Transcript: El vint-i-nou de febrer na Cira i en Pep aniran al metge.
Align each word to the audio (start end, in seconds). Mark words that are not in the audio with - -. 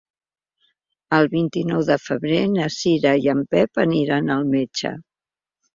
El 1.17 1.29
vint-i-nou 1.33 1.85
de 1.91 1.99
febrer 2.07 2.41
na 2.57 2.67
Cira 2.79 3.15
i 3.27 3.33
en 3.37 3.47
Pep 3.55 3.87
aniran 3.89 4.35
al 4.39 4.53
metge. 4.59 4.99